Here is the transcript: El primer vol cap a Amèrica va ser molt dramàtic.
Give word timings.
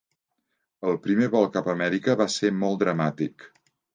El 0.91 0.95
primer 1.03 1.27
vol 1.35 1.45
cap 1.57 1.69
a 1.69 1.73
Amèrica 1.77 2.17
va 2.21 2.27
ser 2.37 2.51
molt 2.63 2.83
dramàtic. 2.85 3.49